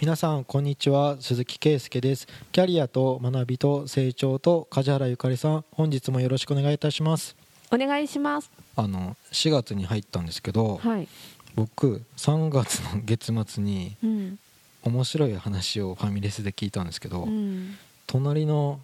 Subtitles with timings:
[0.00, 1.16] 皆さんこんにちは。
[1.20, 2.26] 鈴木圭介です。
[2.52, 5.64] キャリアと学びと成長と梶原ゆかりさん。
[5.72, 7.36] 本日もよろしくお願いいたします。
[7.72, 8.50] お願いします。
[8.76, 11.08] あの4月に入ったんですけどはい、
[11.54, 14.38] 僕3月の月末にうん。
[14.82, 17.74] 面白い話をファミレスで聞いたんですけど、うん。
[18.06, 18.80] 隣の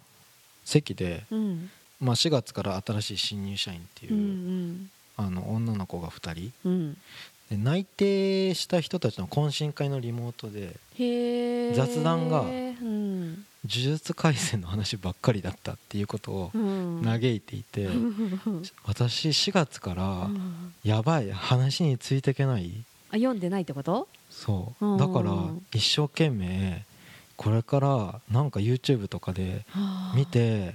[0.65, 1.69] 席で、うん。
[1.99, 6.53] まあ、4月から新しい新入社員っていうう、んあの女の子が2人。
[6.65, 6.93] うん。
[6.93, 6.99] で
[7.57, 10.75] 内定した人たちの懇親会のリモートで
[11.75, 13.45] 雑談がうん。
[13.63, 17.01] 呪術廻戦の話ばっかりだったっていうことをうん。
[17.03, 17.89] 嘆いていて、う
[18.49, 20.73] ん私4月からうん。
[20.83, 22.71] やばい話についていけない。
[23.11, 24.07] あ読んでないってこと？
[24.31, 24.85] そう。
[24.85, 24.97] うん。
[24.97, 25.31] だから
[25.73, 26.85] 一生懸命
[27.37, 29.65] これからなんか YouTube とかで
[30.15, 30.73] 見て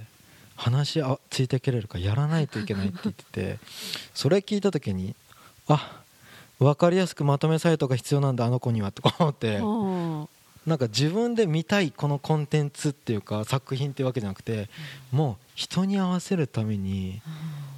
[0.55, 3.59] 話あついていけれるかやらないといけないって言ってて
[4.13, 5.15] それ聞いた時に
[5.67, 6.01] あ
[6.59, 9.57] 分かりやすくまとめサイトが必要なんだあの子にはとか思って。
[9.63, 9.85] う
[10.23, 10.29] ん。
[10.65, 14.69] なんか自分で見たいこのコンテンツっていうか作品っていうわけじゃなくて
[15.13, 17.21] もう人に合わせるために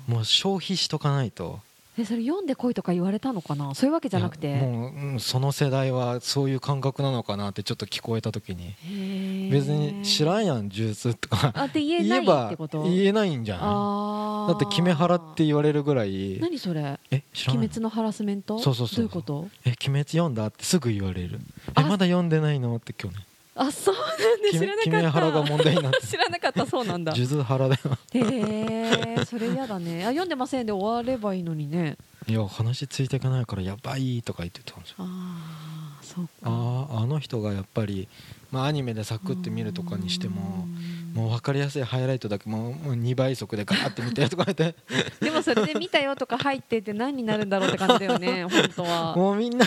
[0.08, 1.60] もう消費しとかないと
[2.02, 3.74] えそれ読んでこいとか言われたのかな？
[3.76, 4.56] そういうわけじゃなくて。
[4.56, 9.50] もう、うんその世代はそういう感覚なのかなってちょっと聞こえた時に。
[9.52, 11.52] 別に知らんやんジュースとか。
[11.56, 12.84] あって言えないばってこと？
[12.84, 16.40] 言えないんじゃなあいだって決め腹って言われるぐらい。
[16.40, 17.00] 何それ？
[17.12, 18.60] え知らない鬼滅のハラスメント？
[18.60, 19.48] そうそうそうどういうこと？
[19.66, 20.48] え鬼滅読んだ？
[20.48, 21.40] ってすぐ言われる。
[21.68, 22.76] えあまだ読んでないの？
[22.76, 23.26] って今日ね
[23.62, 24.84] あそうなんで知らなかった。
[24.84, 26.66] 決め腹が問題になって知らなかった。
[26.66, 27.14] そうなんだ。
[27.14, 27.98] 数珠腹だよ。
[28.14, 30.06] へえそれ嫌だね。
[30.06, 31.98] あ読んでませんで終わればいいのにね。
[32.28, 34.96] いや話ついていかないからやばいとか言ってたんですよ。
[35.00, 36.32] ああそうか。
[36.44, 38.08] あああの人がやっぱり、
[38.50, 40.66] まあ、アニメでサクって見るとかにしても
[41.14, 44.76] もう分かりやすいハイライトだけもうもう2倍速でガーって見てとか言って。
[45.20, 49.16] でもそれで見たよとか入ってて何になるんだろうって感じだよね本当は。
[49.18, 49.66] もうみんな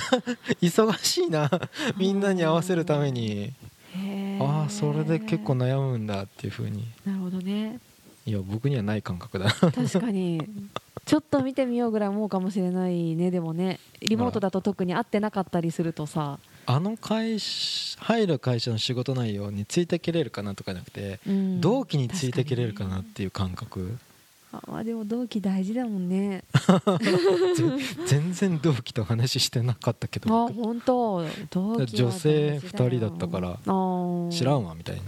[0.62, 1.50] 忙しいな。
[1.98, 3.52] みんなに合わせるために
[4.40, 6.86] ああそれで結構悩むんだっていうふうに。
[7.04, 7.78] なるほどね。
[8.24, 9.46] いや僕にはない感覚だ。
[9.46, 10.40] な確かに。
[11.04, 13.80] ちょっと見てみようぐらい思うかもしれないねでもね。
[14.00, 21.60] リモートだと特に会ってなかったりするとさ、あの会社入る会社の仕事内容についてけれるかなとかじゃなくて、うん。
[21.60, 23.98] 同期についてけれるかなっていう感覚、
[24.52, 26.44] あまあでも同期大事だもんね。
[28.06, 30.48] 全然同期と話してなかったけあど。
[30.48, 31.24] 僕本当。
[31.50, 33.58] 同期女性二人だったから。
[34.30, 35.02] 知らんわみたいな、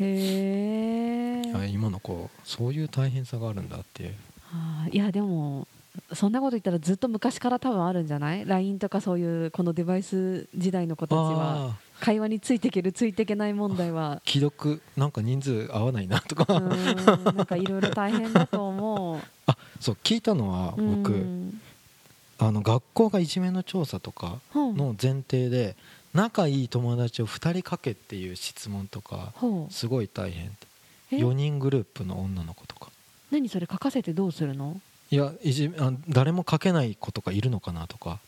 [0.00, 4.14] へえあ今の子そういう大変さがあるんだっていう。
[4.52, 5.66] あーいやでも
[6.14, 11.70] そんなこと言ったらずっと昔から多分あるんじゃない ?LINE とかそういうこのデバイス時代の子たちは。
[11.70, 14.20] あ会話についていけるついていけない問題は。
[14.26, 19.20] ー既読なんか人数合わないなとか、なんかいろいろ大変だと思う。
[19.46, 21.60] あそう聞いたのは僕、うん。
[22.38, 25.76] あの学校がいじめの調査とかの前提で
[26.12, 29.32] 仲いい友達を2人かけっていう質問とか
[29.70, 30.48] すごい大変。
[30.48, 30.66] って
[31.12, 32.90] え？4人グループの女の子とか。
[33.30, 34.80] 何それ書かせてどうするの？
[35.12, 38.18] いやいじめあ誰もかけない子とかいるのかなとか。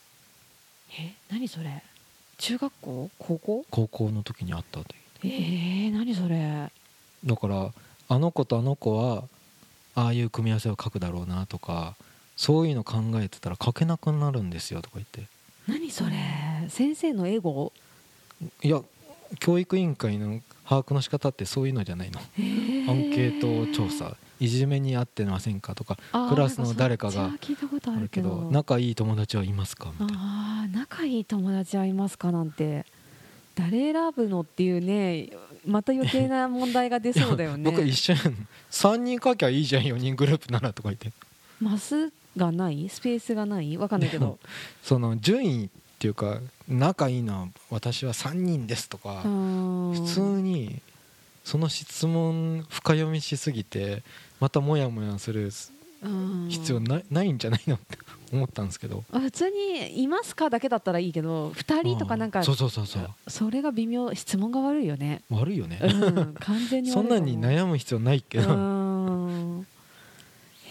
[1.00, 1.82] え何それ？
[2.36, 3.10] 中学校？
[3.18, 3.64] 高校？
[3.70, 4.94] 高校の時にあったという。
[5.24, 6.70] えー、何それ？
[7.24, 7.72] だから
[8.10, 9.24] あの子とあの子は
[9.94, 11.94] ああいう組み合わせを書くだろうなとか
[12.36, 15.22] そういうの考えてたら書けなくなるんですよとか言って。
[15.66, 16.12] 何それ？
[16.68, 17.72] 先生のエゴ？
[18.62, 18.82] いや
[19.40, 22.20] 教育委員会の把握の仕方ってそういうのじゃないの。
[22.38, 22.90] えー。
[22.90, 24.16] アンケート調査。
[24.40, 25.96] いじめに遭ってませんかとか
[26.28, 28.30] クラスの誰かがああるけど。
[28.30, 30.66] ど仲いい友達はいますかみたいな。
[30.72, 32.84] 仲いい友達はいますかなんて。
[33.54, 35.30] 誰選ぶのっていうね
[35.64, 37.62] また余計な問題が出そうだよね。
[37.70, 38.18] 僕一緒に
[38.70, 41.12] 3人書きゃいいじゃん4人グループならとか言って。
[41.60, 42.88] マスがない？
[42.88, 43.76] スペースがない？
[43.78, 44.38] わかんないけど。
[44.82, 45.70] その順位
[46.04, 46.38] っていうか
[46.68, 50.82] 仲いいのは私は3人ですとか普普通に
[51.44, 54.02] その質問深読みしすぎて
[54.38, 55.50] またモヤモヤする
[56.50, 57.96] 必要ないないんじゃないのって
[58.34, 59.04] 思ったんですけど。
[59.10, 63.10] 普通に「いますか?」だけだったらいいけど2人とかなんかそうそうそうそう。
[63.26, 65.22] それが微妙質問が悪いよね。
[65.30, 65.78] 悪いよね。
[65.82, 69.66] うん完全にそんなに悩む必要ないけど、うん。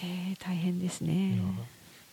[0.04, 1.44] へえ大変ですいねや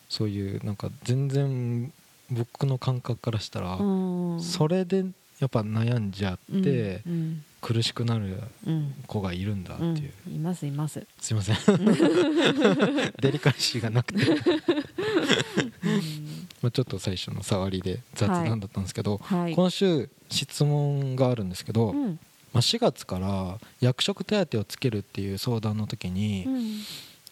[0.09, 1.93] そういうなんか全然
[2.31, 4.41] 僕の感覚からしたら、うん。
[4.41, 5.05] それで
[5.39, 9.87] やっぱ悩んじゃってうん苦しくなるうん子がいるんだってう。
[9.93, 9.97] ん。
[9.99, 11.07] いう、いますいます。
[11.21, 11.57] すいません。
[13.21, 14.25] デリカシーがなくて。
[16.63, 19.55] まあちょっと最初の触りで雑談だったんですけど、はい。
[19.55, 22.19] 今週質問があるんですけど、うん。
[22.53, 26.81] まあ、4月から役職手当をつけるっていう相談の時に、うん。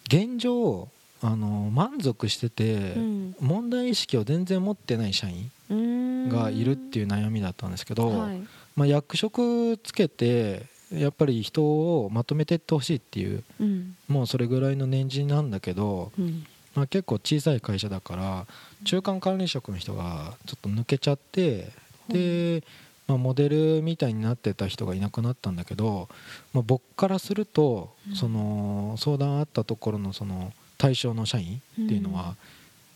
[0.05, 0.89] 現状
[1.21, 3.35] あの満足してて、うん。
[3.39, 6.29] 問題意識を全然持ってない社員うん。
[6.29, 8.41] がいるっていう悩みだったんですけど、はい。
[8.75, 10.63] まあ、役職つけて
[10.93, 13.95] やっぱり人をまとめていってほしいっていううん。
[14.07, 16.45] もうそれぐらいの年次なんだけど、うん。
[16.75, 18.47] まあ、結構小さい会社だから
[18.85, 21.69] 中間管理職の人がちょっと抜けちゃって
[22.07, 22.63] で、
[23.07, 26.07] まあ、モデルみたいになってた人がいなくなったんだけど、
[26.53, 28.15] まあ、僕からするとうん。
[28.15, 32.35] その相談あったところのその対象の社員っていうのは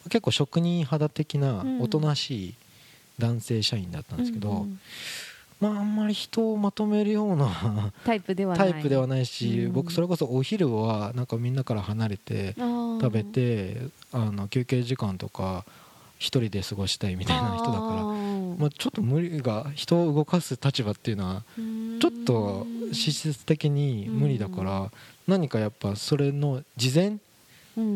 [0.05, 1.81] 結構職人肌的なうん。
[1.81, 2.53] おとなしい
[3.19, 4.79] 男性社員だったんですけど、うんうん
[5.59, 8.73] まああんまり人をまとめるような タイプではない。
[8.73, 9.71] タイプではないし、うん。
[9.71, 13.77] 僕それこそお昼はなんかみんなから離れて食食べて
[14.11, 15.63] あの休憩時間とか
[16.19, 18.03] 一人で過ごしたいみたいな人だから
[18.57, 21.43] まあ、ちょっと無理が人を動かす立場っていうのは
[21.99, 24.91] ちょっと資質的に無理だから
[25.27, 27.17] 何かやっぱそれの事前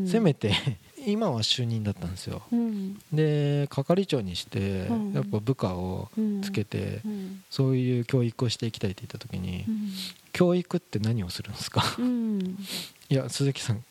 [0.08, 0.54] せめて
[1.06, 2.42] 今は就任だったんですよ。
[2.52, 3.00] うん。
[3.14, 5.14] で係長にしてうん。
[5.14, 6.42] やっぱ部下をうん。
[6.42, 7.44] つけてうん。
[7.50, 9.92] そういう教育をしていきたいって言った時にうん。
[10.34, 11.84] 教育って何をするんですか？
[11.98, 12.40] うん。
[13.10, 13.84] いや鈴木さん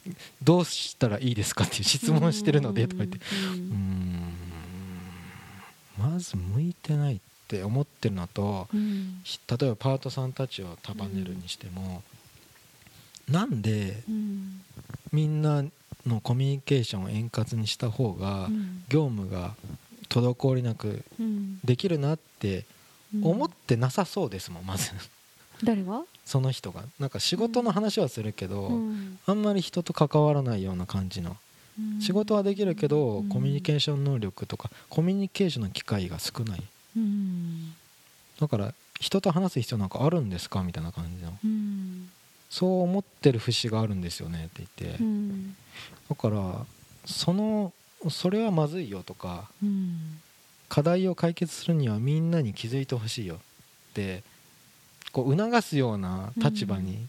[0.43, 3.19] どうしたらいいですかっていう質問してるのでとか言って。
[3.55, 4.33] うん。
[5.99, 7.19] まず向いてないっ
[7.49, 8.79] て思ってるのと例
[9.67, 12.03] えばパートさんたちを束ねるにしても、
[13.29, 14.61] なんでうん
[15.17, 15.65] みんな
[16.07, 18.85] のコミュニケーションを円滑にした方がうん。
[18.89, 19.55] 業務が
[20.09, 21.59] 滞りなくうん。
[21.65, 22.65] できるなって
[23.23, 24.91] 思ってなさそうですもんまず。
[25.65, 26.03] 誰が？
[26.27, 26.83] その人が。
[26.99, 29.19] なんか仕事の話はするけど、うん。
[29.27, 31.37] あんまり人と関わらないような感じの。
[31.79, 32.01] うん。
[32.01, 33.29] 仕事はできるけど、うん。
[33.29, 36.63] コミュニケーション能力とかコミュニケーションの機会が少ない。
[36.97, 37.73] うん。
[38.41, 40.63] だから人と話す必要なんかあるんですか？
[40.63, 41.39] みたいな感じの。
[41.45, 42.11] うん
[42.57, 45.55] そう思ってる節があるんですよねって言って、うん。
[46.09, 46.65] だから
[47.05, 47.71] その
[48.09, 49.99] それはまずいよとかうん。
[50.71, 53.39] 課題を解決するにはみんなに気づいてほしいよっ
[53.93, 54.23] て
[55.13, 57.07] こう促すような立場に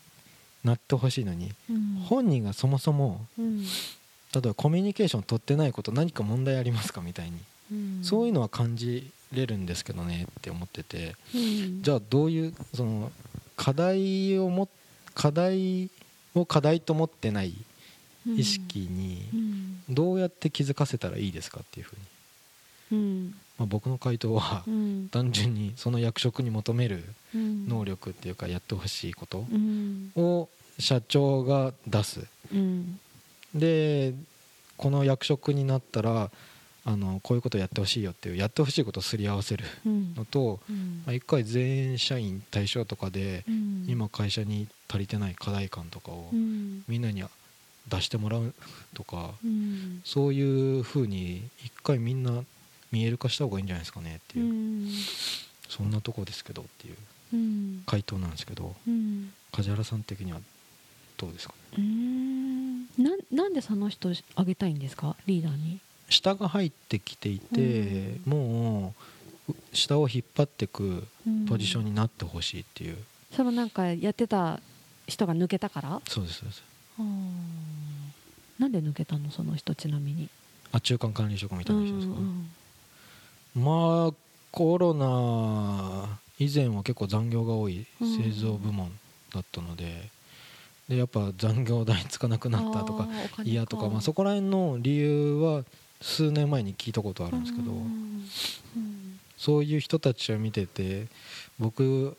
[0.65, 2.03] なってほしいのに、うん。
[2.09, 3.61] 本人がそもそもうん。
[3.63, 7.39] 例えばコミュニケーション取ってないこと何か問題ありますかみたいに、
[7.71, 8.03] うん。
[8.03, 13.11] そういうのは感じれるんですけどねって思っててうんじゃあどういうその
[13.55, 14.69] 課題をも
[15.17, 15.89] 課題
[16.35, 17.55] を課題と思ってない
[18.27, 19.83] 意識にうん。
[19.89, 21.95] どうやって気づかせたらいいですかっていうふう
[22.91, 23.35] に、うん。
[23.57, 25.09] まあ、僕の回答はうん。
[25.09, 27.03] 単純にその役職に求める
[27.33, 27.67] うん。
[27.67, 30.11] 能力っていうかやってほしいことうん。
[30.15, 32.27] を社長が出す。
[32.53, 32.99] うん。
[33.55, 34.13] で
[34.75, 36.29] この役職になったら
[36.89, 40.13] あのこういうことやってほしいよっていうやってほしいことをすり合わせるうん。
[40.15, 41.03] のと、うん。
[41.05, 43.85] まあ、1回全員社員対象とかでうん。
[43.89, 46.83] 今会社に足りてない課題感とかをうん。
[46.87, 47.23] みんなに
[47.89, 48.53] 出してもらう
[48.93, 50.01] とかうん。
[50.05, 52.43] そういうふうに1回みんな
[52.91, 54.53] 見える化した方がいいんじゃないですかねってういう。
[54.53, 54.89] ん。
[55.67, 56.95] そんなとこですけどっていう
[57.33, 57.83] うん。
[57.85, 59.33] 回答なんですけどうん。
[59.51, 60.39] 梶原さん的には
[61.17, 61.79] どうですかね？
[61.79, 62.81] うん。
[62.97, 65.17] なんなんでその人あげたいんですか？
[65.25, 68.93] リーダーに下が入ってきていて、も
[69.49, 71.03] う下を引っ張っていく
[71.47, 72.97] ポジションにになってほしいっていう、
[73.31, 74.59] そのなんかやってた
[75.07, 76.01] 人が抜けたから？
[76.07, 76.63] そうですそうです。
[78.59, 80.29] なんで抜けたのその人ちなみに？
[80.71, 82.49] あ中間管理職みたいな人ですか、うん
[83.55, 84.13] まあ
[84.51, 88.91] コロナ以前は結構残業が多い製造部門
[89.33, 90.09] だったので,、
[90.87, 93.07] でやっぱ残業代つかなくなったとか
[93.43, 95.63] 嫌とか、まあ、そこら辺の理由は
[96.01, 98.23] 数年前に聞いたことああるんですけど、うん。
[99.37, 101.07] そういう人たちを見てて
[101.59, 102.17] 僕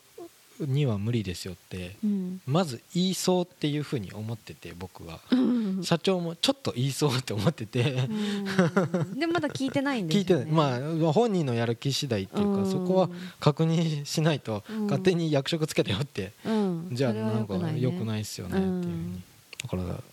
[0.59, 2.41] には無理ですよってうん。
[2.45, 5.19] まず言いそうっていうふうに思ってて僕は。
[5.31, 5.83] うん。
[5.83, 7.81] 社長もちょっと言いそうって思ってて。
[7.91, 9.19] うん。
[9.19, 10.91] でもまだ聞いてないんですよ、ね、 聞いてない。
[10.99, 13.09] まあ本人のやる気次第っていうかそこは
[13.39, 14.83] 確認しないとうん。
[14.85, 16.33] 勝手に役職つけたよって。
[16.45, 16.89] うん。
[16.91, 18.85] じゃあなんか良くないっすよねっていうふうに。
[18.85, 19.23] うん。
[19.63, 20.03] だから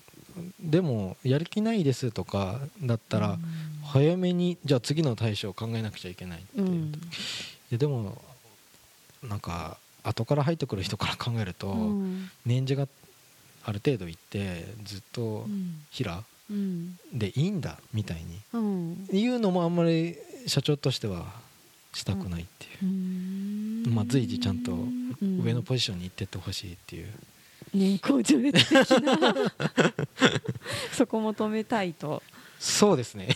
[0.60, 3.38] でもやる気ないですとかだったらうん。
[3.84, 6.66] 早めにじゃあ次の対処を考えなくちゃいけないっていう。
[6.66, 6.92] うん。
[7.70, 8.20] ででも
[9.22, 12.30] なんか後から入ってくる人から考えると、うん。
[12.44, 12.88] 年次が
[13.64, 15.84] ある程度いってずっとうん。
[15.90, 16.96] 平うん。
[17.12, 18.40] でいいんだみたいに。
[18.52, 19.06] うん。
[19.12, 20.16] 言うのもあんまり
[20.46, 21.26] 社長としては
[21.92, 22.84] したくないっていう。
[22.84, 23.94] う、ん。
[23.94, 24.76] まあ、随時ちゃんとう
[25.24, 25.40] ん。
[25.42, 27.08] 上のポジションに行ってってほしいっていう、
[27.78, 29.18] 年功序列的な。
[30.92, 32.22] そこ求めたいと。
[32.58, 33.28] そうですね。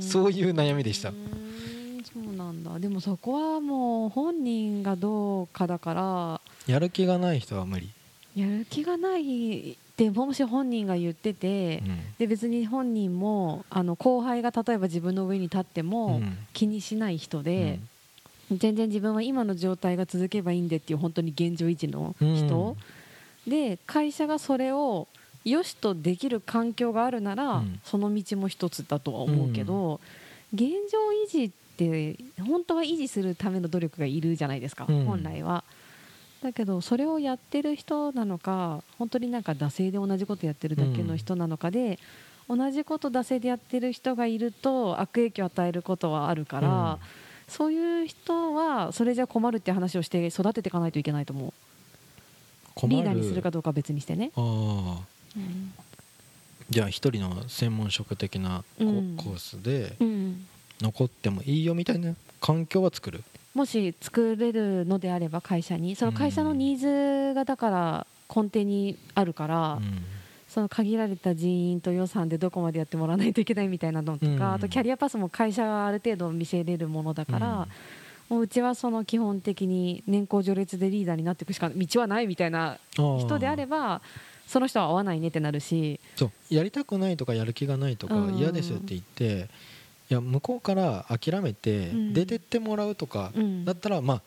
[0.00, 1.10] そういう悩みでした。
[1.10, 2.78] そうなんだ。
[2.78, 6.40] でもそこはもう本人がどうかだから。
[6.66, 7.90] やる気がない人は無理、
[8.36, 12.00] やる気がないってもし本人が言ってて、うん。
[12.18, 16.38] で別に本人もあの後輩が例えば自分の上に立ってもうん。
[16.52, 17.80] 気にしない人で、
[18.52, 22.76] 全然自分は今の状態が続けばいいんでっていう本当に現状維持の人、
[23.46, 25.08] で会社がそれを
[25.44, 27.80] よしとできる環境があるなら、うん。
[27.84, 30.00] その道も一つだとは思うけど、
[30.52, 35.04] 現状維持って本当は維持するための努力がいるじゃないですか、うん。
[35.04, 35.64] 本来は。
[36.42, 41.98] だけどそれをやってる人なのか本当になんか惰性で同じことやってるだけの人なのかで、
[42.48, 46.98] 同じこと惰性でやってる人がいると悪影響を与えることはあるから、
[47.48, 51.52] そういう人はそれじゃ困るって話をして育てていかないといけないと思う。
[51.52, 51.54] 困
[52.82, 54.30] リーダーにするかどうかは別にしてね。
[54.36, 55.02] ああ。
[56.70, 60.46] じゃあ一人の専門職的なコ,、ースでうん
[60.80, 63.22] 残ってもいいよみたいな環境は作る？
[63.54, 65.94] もし作れるのであれば会社に。
[65.94, 70.04] その会社のニーズがだから根底にあるから、うん。
[70.48, 74.42] その限られた人員と予算でどこまでやってもらわないといけないみたいなのとか、うん。
[74.54, 77.68] あとキャリアパスも会社がある程度見せれるものだから、
[78.28, 84.02] もううちはその基本的に年功序列でリーダーになっていくしか道はないみたいな人であればば
[84.46, 86.32] その人は合わないねってなるし、そう。
[86.54, 88.34] やりたくないとかやる気がないとかうん。
[88.34, 89.48] 嫌ですって言って
[90.10, 92.12] いや向こうから諦めてうん。
[92.12, 93.64] 出てってもらうとかうん。
[93.64, 94.22] だったらまあ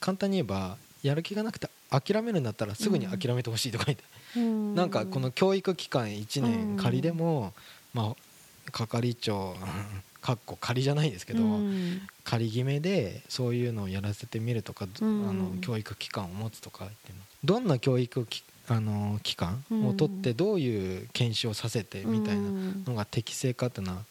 [0.00, 4.04] 簡単に言えばやる気がなくて諦めるんだったらすぐに諦めてほしいとか言って。
[4.36, 4.74] うん。
[4.74, 6.50] なんかこの教育期間1うん。
[6.50, 7.54] 年仮でも
[7.94, 8.16] まあ
[8.70, 9.54] 係長
[10.28, 12.02] かっこ仮じゃないですけどうん。
[12.22, 15.26] 仮決めでそういうのをやらせてみるとか、うん。
[15.26, 17.12] あの教育機関を持つとか言って
[17.44, 22.50] どんな教育きあの機関を取ってどういう研修をさせてみたいな
[22.86, 24.02] のが適正かっていうのは、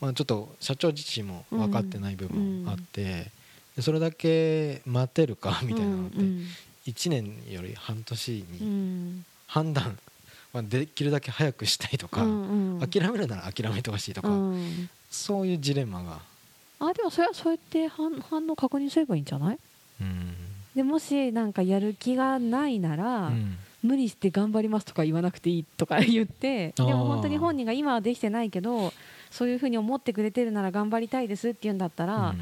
[0.00, 3.30] まあ、ちょっと社長自身も分かってない部分もあって、
[3.76, 6.46] でそれだけ待てるかみたいなのってうん
[6.86, 9.24] 1年より半年うにん。
[9.46, 9.96] 判断、
[10.52, 12.88] まあ、できるだけ早くしたいとか、うんうん。
[12.88, 14.88] 諦めるなら諦めてほしいとか、うん。
[15.10, 16.18] そういうジレンマが。
[16.80, 19.58] あでもそれはそうやって反反応確認すればいいんじゃない？
[20.00, 20.34] うん。
[20.74, 23.56] でもしなんかやる気がないなら、うん。
[23.82, 28.92] 無理して頑張りますとか言わなくていいとか 言ってでも本当に本人が今はできてないけど
[29.28, 32.40] そういうふうに思ってくれてるなら頑張りたいですって言うんだったら、うん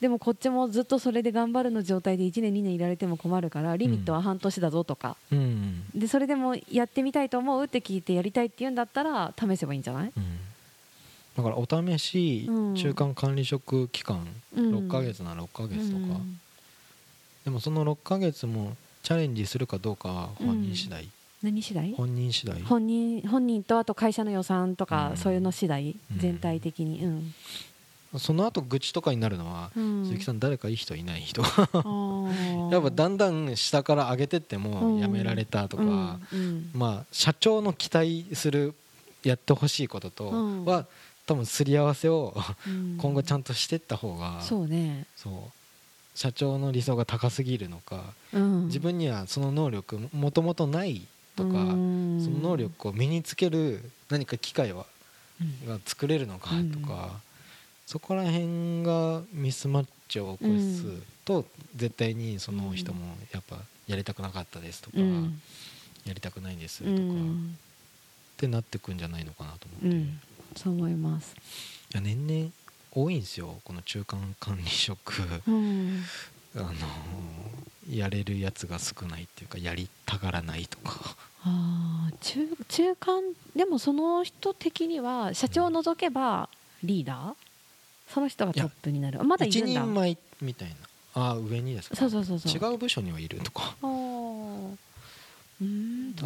[0.00, 5.82] でもこっちもずっとそれで頑張るの状態で1年2年いられても困るからリミットは半年だぞとか、うん。
[5.94, 10.12] でそれでもやってみたいと思うって聞いてやりたいって言うんだったら試せばいいんじゃない？
[10.16, 10.24] うん。
[11.36, 12.74] だからお試しうん。
[12.74, 14.26] 中間管理職期間
[14.56, 14.74] うん。
[14.86, 16.40] 6ヶ月なら6ヶ月とか、うん
[17.44, 21.08] でもその6ヶ月もチャレンジするかどうかは本人次第、
[21.42, 21.94] 何次第？
[21.94, 22.60] 本人次第。
[22.60, 25.16] 本人本人とあと会社の予算とか、うん。
[25.16, 25.96] そういうの次第？
[26.12, 26.18] うん。
[26.18, 27.02] 全体的に。
[27.02, 27.34] うん、
[28.16, 30.04] その後愚痴とかになるのは、うん。
[30.06, 31.42] 鈴木さん誰かいい人いない人。
[32.70, 34.62] やっぱだんだん下から上げてってうん。
[34.62, 36.20] も辞められたとか、うん。
[36.32, 36.70] うん。
[36.72, 38.74] まあ社長の期待する
[39.24, 40.64] やってほしいこととうん。
[40.64, 40.86] は、
[41.26, 42.34] 多分すり合わせを
[42.66, 42.96] うん。
[42.98, 45.52] 今後ちゃんとしていった方が、そうね、そう。
[46.18, 51.02] 社長の理想が高すぎるのか、うん、自分にはその能力もともとない
[51.36, 52.20] とか、うん。
[52.24, 54.86] その能力を身につける何か機会は
[55.40, 55.68] うん。
[55.68, 56.72] が作れるのかうん。
[56.72, 57.20] とか、
[57.88, 60.84] そこら辺がミスマッチを起こす
[61.24, 65.40] と、絶対にその人もやっぱやりたくなかったですとか、うん。
[66.04, 67.56] やりたくないですうとか、っん。
[68.36, 70.20] てなってくんじゃないのかなと思って、いうん、
[70.54, 71.34] そう思います、
[71.94, 72.50] や年々
[72.92, 75.22] 多いんですよこの中間管理職。
[75.46, 76.04] うん、
[76.56, 76.72] あの
[77.90, 81.16] やれるやつが少ないっていうかやりたがらないとか。
[81.42, 83.22] あー中中間
[83.56, 86.50] でもその人的には社長を除けば
[86.84, 87.47] リーダー？
[88.12, 89.20] その人がトップになる。
[89.20, 89.80] あまだい一るんだ。
[89.82, 90.74] 人前みたいな。
[91.14, 91.96] ああ上にですか？
[91.96, 92.52] そうそうそうそう。
[92.72, 93.74] 違う部署にはいるとか。
[93.80, 93.88] だ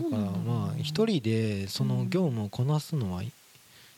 [0.02, 3.22] からまあ一人でその業務をこなすのは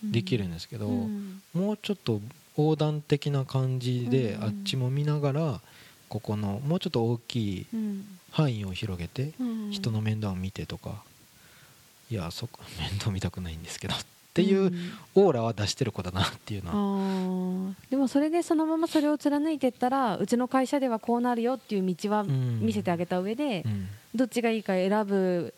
[0.03, 1.43] できるんですけど、うん。
[1.53, 2.21] もうちょっと
[2.57, 4.45] 横断的な感じでうん。
[4.45, 5.61] あっちも見ながら
[6.09, 8.07] ここのもうちょっと大きいうん。
[8.31, 9.71] 範囲を広げてうん。
[9.71, 11.03] 人の面倒を見てとか。
[12.11, 13.95] いやそこ面倒見たくないんですけど。
[13.95, 13.99] っ
[14.35, 14.73] ていううん。
[15.15, 17.91] オーラは出してる子だなっていうのあはー。
[17.91, 22.61] でもそれでそのままそれを貫いていったらうちの会社ではこうなるよっていう道はうん。
[22.61, 23.89] 見せてあげた上で、うん。
[24.15, 25.55] どっちがいいか選ぶ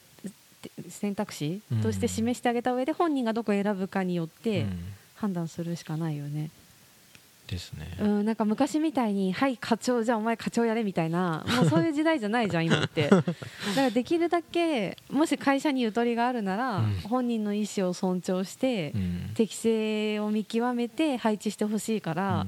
[0.88, 4.78] 選択肢うんとして示してあげた上で本人がどこを選ぶかによってうん。
[5.16, 6.50] 判断するしかないよね、
[7.46, 7.96] ですね。
[8.00, 13.08] うん、なんか昔みたいに「はい課長じゃあお前課長やれ」みたいな もうそういう時代じゃないじゃん今って。
[13.10, 13.32] だか
[13.76, 17.00] らできるだけもし会社にゆとりがあるなら、うん。
[17.04, 19.30] 本人の意思を尊重して、うん。
[19.34, 22.46] 適性を見極めて配置してほしいから、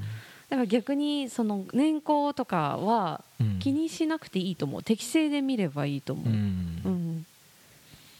[0.48, 3.58] だから逆にその年功とかはうん。
[3.60, 4.82] 気にしなくていいと思う。
[4.82, 6.82] 適正で見ればいいと思う、うん。
[6.84, 6.97] うん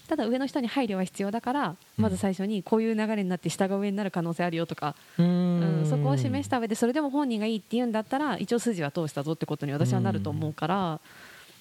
[0.08, 11.00] ただ上の人に配慮は必要だからまず最初にこういう流れになって下が上になる可能性あるよとか、ううんんそこを示した上でそれでも本人がいいって言うんだったら一応筋は通したぞってことに私はなると思うから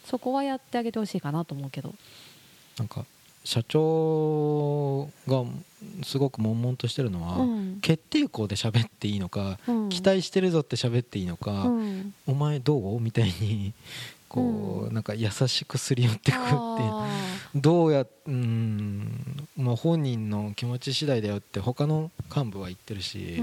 [0.06, 1.94] そこはやってあげてほしいかなと思うけど。
[2.80, 3.06] なんか
[3.44, 5.44] 社長が
[6.04, 7.80] すごく悶々としてるのは、うん。
[7.82, 9.90] 決定校で喋っていいのか、うん。
[9.90, 12.14] 期待してるぞって喋っていいのか、うん。
[12.28, 13.00] お前どう？
[13.00, 13.74] みたいに
[14.28, 14.94] こう、うん。
[14.94, 16.48] なんか優しくすり寄ってくって
[17.56, 23.42] どうやうんまあ本人の気持ち次第だよって他の幹部は言ってるし、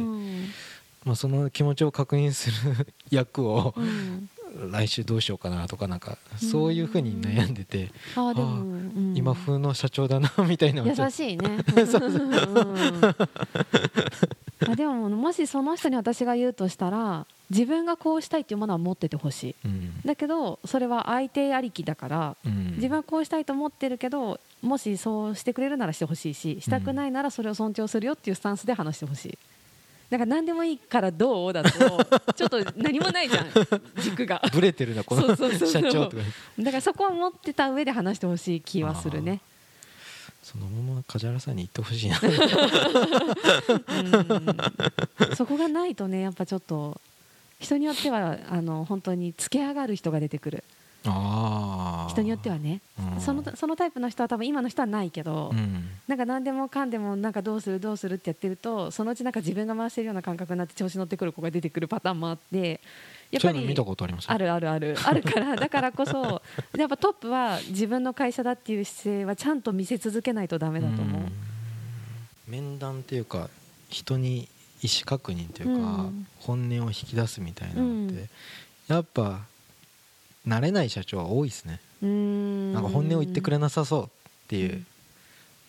[1.05, 4.29] まあ、その気持ちを確認する 役をうん
[4.70, 9.14] 来週どうしようかなとかなんかそういうふうに悩んでて、あーでもうん。
[9.16, 10.84] 今風の社長だな みたいな。
[10.84, 11.58] 優しいね。
[11.75, 11.80] う
[14.68, 14.70] ん。
[14.70, 19.54] あでももしその人に私が言うとしたら自分がこうしたいっていうものは持っててほしい。
[19.54, 20.00] とうん。
[20.04, 22.75] だけどそれは相手ありきだからうん。
[22.76, 29.38] 自分はこうしたいと思ってるけどもしそうしてくれるならしてほしいししたくないならそれを尊重するよっていうスタンスで話してほしい。
[30.14, 31.71] だから何でもいいからどうだと
[32.35, 33.49] ちょっと何もないじゃん
[34.00, 34.40] 軸が。
[34.52, 36.23] ブレてるなこの社長とか。
[36.56, 39.40] だからそこは持ってた上で話してほしい気はするね。
[40.40, 42.21] そのまま梶原さんに言ってほしいな。
[45.28, 45.35] うん。
[45.35, 47.00] そこがないとねやっぱちょっと
[47.59, 50.62] 人によってはあの本当につけ上がる人が出てくる
[51.04, 52.80] 人によってはね。
[53.14, 53.20] うん。
[53.20, 55.88] そのそのタイプの人は多分今の人はないけど、うん。
[56.08, 62.80] なんか何でもかんでもなんかどうするどうするってやってるとそのうちなんか自分が回してるような感覚になって調子乗ってくる子が出てくるパターンもあって
[63.30, 64.30] やっぱりあります？
[64.30, 64.96] あるあるある。
[65.04, 66.40] あるからだからこそ
[66.76, 71.23] やっぱトップは自分の会社だっていう姿勢はちゃんと見せ続けないとダメだと思う。
[71.23, 71.32] ん。
[72.46, 73.50] 面談っていうか
[73.88, 74.49] 人に
[74.82, 76.26] 意思確認というか、うん。
[76.40, 78.28] 本音を引き出すみたいなのって、うん。
[78.88, 79.40] やっぱ
[80.46, 81.80] 慣れない社長は多いですね。
[82.06, 82.72] ん。
[82.72, 84.08] なんか本音を言ってくれなさそうっ
[84.48, 84.86] ていう、うん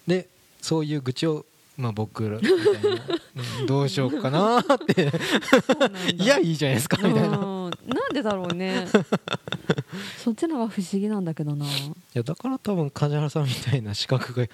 [0.08, 0.28] で
[0.62, 1.46] そういう愚痴を、
[1.78, 3.02] まあ、僕らみたいな。
[3.62, 6.24] うんどうしようかなーって。
[6.24, 7.72] いやいいじゃないですかみたいな、なん
[8.14, 8.88] でだろうね。
[10.24, 11.66] そっちのが不思議なんだけどな。
[12.14, 14.48] やだから多分梶原さんみたいな資格が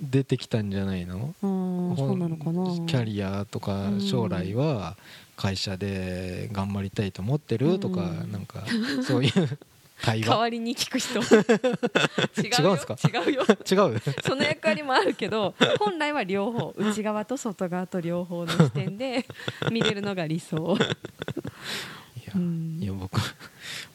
[0.00, 1.34] 出てきたんじゃないの？
[1.42, 2.86] うんそうなのかな。
[2.86, 4.00] キャリアとかうん。
[4.00, 4.96] 将来は
[5.36, 7.78] 会社で頑張りたいと思ってる？
[7.78, 8.64] とか、うんなんか
[9.06, 9.32] そういう
[10.04, 11.20] 代わりに聞く人。
[12.42, 12.96] 違うんすか？
[13.02, 13.42] 違うよ。
[13.48, 14.00] 違う？
[14.26, 19.24] その役割もあるけど本来は両方内側と外側と両方の視点で
[19.72, 20.76] 見れるのが理想。
[22.16, 22.78] いや,、うん。
[22.82, 23.18] いや僕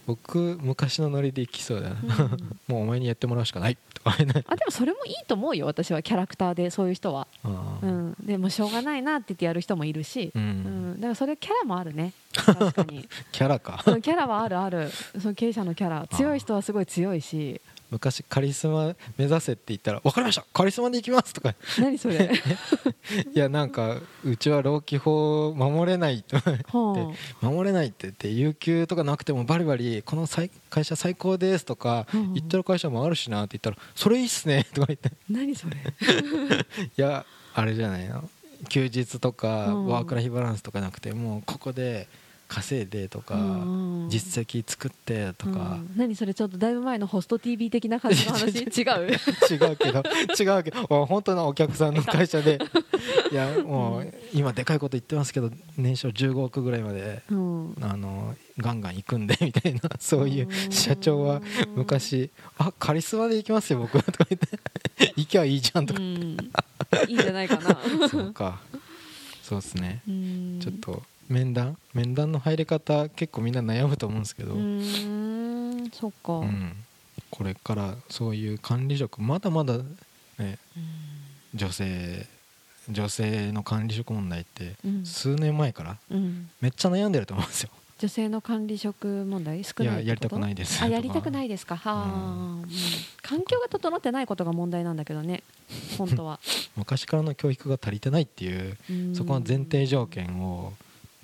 [0.06, 2.50] 僕昔のノリでいきそうだな、うん。
[2.68, 3.78] もうお前にやってもらうしかない。
[3.94, 7.48] とかねあでもそれもいいと思うよ私はキャラクターでそういう人は、う
[7.88, 10.94] ん、でもしょうがないなって言ってやる人もいるし、ううん。
[10.94, 12.14] ん、だからそれキャラもあるね。
[12.34, 13.84] 確かにキャラか。
[13.86, 14.90] うんキャラはあるある。
[15.20, 16.08] その経営者のキャラ。
[16.08, 17.62] 強い人はすごい強いし。
[17.92, 20.46] 昔カリスマ目指せって言ったら「分かりました。
[20.54, 21.54] カリスマで行きます」とか。
[21.78, 22.32] 何それ？
[23.36, 35.10] いやなんかうちは労基法守れないとは守れないって言って有給とかなくてもバリバリこの最会社最高ですとかうん言ってる会社もあるしなって言ったらそれいいっすね とか言って。
[35.10, 35.78] あ何それ？
[36.98, 38.30] いやあれじゃないの？
[38.70, 39.88] 休日とかうん。
[39.88, 42.08] ワークライフバランスとかなくてもうここで
[42.52, 45.52] 稼いでとかうん実績作ってとか。
[45.52, 45.94] うん。
[45.96, 48.60] 何それちょっとだいぶ前のホスト TV 的な感じの話？
[48.68, 49.08] 違う。
[49.50, 49.78] 違う？
[49.78, 50.04] けど
[50.38, 52.60] 違うけど本当のお客さんの会社で
[53.32, 57.76] いやもう今でかいこと言ってますけど年商15億ぐらいまでうん。
[57.80, 61.42] あのガンガン行くんで みたいなそういう社長は
[61.76, 64.40] 昔「あカリスマで行きますよ僕」とか言っ
[65.00, 66.38] て「行きゃいいじゃん」とか、うん。
[67.08, 67.78] いいんじゃないかな。
[68.10, 68.60] そうか。
[69.42, 70.02] そうですね。
[70.08, 70.60] うん。
[70.62, 71.78] ちょっと面談？
[71.94, 76.76] 面談の入り方結構みんな悩むと思うんですけど、うーんそっか、うん。
[77.30, 79.84] これからそういう管理職まだまだね
[80.38, 80.58] うん。
[81.56, 82.28] 女性
[82.90, 85.06] 女性の管理職問題ってうん。
[85.06, 86.50] 数年前からうん。
[86.62, 87.70] めっちゃ悩んでると思うんですよ。
[88.00, 90.84] 女性の管理職問題少ないいややりたくないです。
[90.84, 91.76] あやりたくないいですか？
[91.78, 92.70] はあ、うん。
[93.22, 95.44] 環境が整ってないことが問題なんだけどね
[95.98, 96.40] 本当は。
[96.76, 99.16] 昔からの教育が足りてないっていううん。
[99.16, 100.74] そこの前提条件を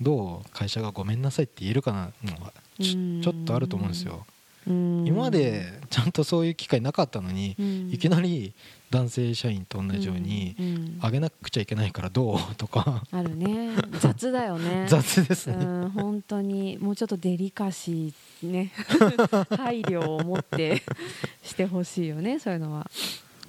[0.00, 4.24] どう会社がごめんなさいって言えるかなのがちょっとあると思うんですよ。
[4.66, 5.06] うん。
[5.06, 7.90] 今までちゃんとそういう機会なかったのにうん。
[7.92, 8.52] いきなり
[8.90, 10.56] 男性社員と同じように
[11.00, 13.02] あげなくちゃいけないからどうとか。
[13.10, 13.70] あるね。
[14.00, 14.86] 雑だよね。
[14.88, 15.56] 雑ですね。
[15.56, 15.90] うん。
[15.90, 18.72] 本当にもうちょっとデリカシーね。
[19.56, 20.82] 配慮を持って
[21.42, 22.88] してほしいよねそういうのは。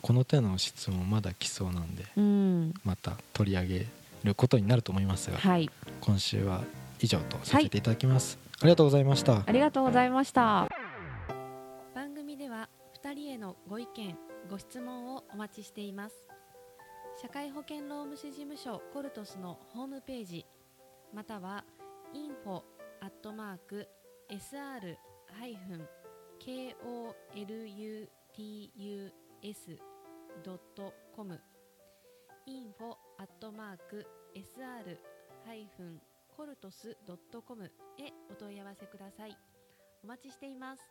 [0.02, 2.74] この手の質問まだ来そうなんでうん。
[2.84, 3.86] また取り上げ
[4.23, 5.69] ることになると思いますがはい。
[6.01, 6.63] 今週は
[6.99, 9.43] 以上とさせていただきます、ありがとうございました。
[9.45, 10.67] ありがとうございました。
[11.95, 12.69] 番組では
[13.03, 14.17] 2人へのご意見
[14.49, 16.15] ご質問をお待待ちしています。
[17.21, 20.45] 社会保険労務士事務所コルトスのホームページ
[21.13, 21.65] または
[22.13, 22.62] info
[23.01, 23.89] アットマーク
[24.29, 24.95] sr-
[30.45, 31.39] koluts.com
[32.47, 34.97] info アットマーク sr-
[36.38, 37.69] coltos.com へ
[38.32, 39.38] お問い合わせください。
[40.01, 40.82] お待ちしています。